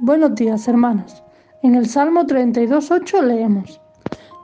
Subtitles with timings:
[0.00, 1.24] Buenos días, hermanos.
[1.64, 3.80] En el Salmo 32.8 leemos,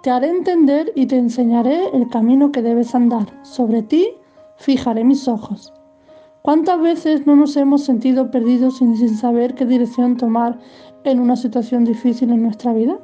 [0.03, 3.29] Te haré entender y te enseñaré el camino que debes andar.
[3.45, 4.09] Sobre ti
[4.57, 5.73] fijaré mis ojos.
[6.43, 10.59] ¿Cuántas veces no nos hemos sentido perdidos sin, sin saber qué dirección tomar
[11.05, 12.99] en una situación difícil en nuestra vida?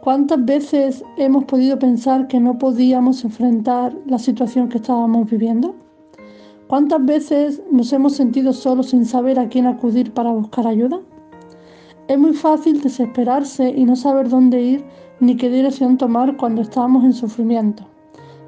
[0.00, 5.74] ¿Cuántas veces hemos podido pensar que no podíamos enfrentar la situación que estábamos viviendo?
[6.68, 11.00] ¿Cuántas veces nos hemos sentido solos sin saber a quién acudir para buscar ayuda?
[12.08, 14.84] Es muy fácil desesperarse y no saber dónde ir
[15.20, 17.84] ni qué dirección tomar cuando estamos en sufrimiento.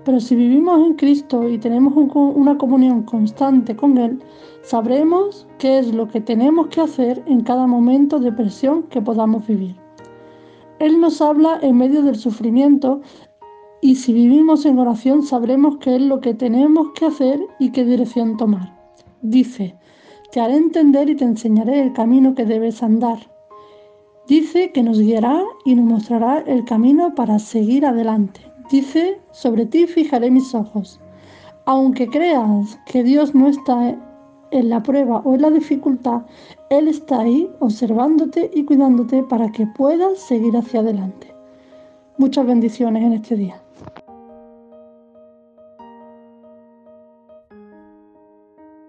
[0.02, 4.18] Pero si vivimos en Cristo y tenemos una comunión constante con Él,
[4.62, 9.46] sabremos qué es lo que tenemos que hacer en cada momento de presión que podamos
[9.46, 9.76] vivir.
[10.78, 13.02] Él nos habla en medio del sufrimiento
[13.82, 17.84] y si vivimos en oración sabremos qué es lo que tenemos que hacer y qué
[17.84, 18.74] dirección tomar.
[19.20, 19.76] Dice,
[20.32, 23.18] te haré entender y te enseñaré el camino que debes andar.
[24.30, 28.40] Dice que nos guiará y nos mostrará el camino para seguir adelante.
[28.70, 31.00] Dice, sobre ti fijaré mis ojos.
[31.66, 33.98] Aunque creas que Dios no está
[34.52, 36.22] en la prueba o en la dificultad,
[36.70, 41.34] Él está ahí observándote y cuidándote para que puedas seguir hacia adelante.
[42.16, 43.60] Muchas bendiciones en este día.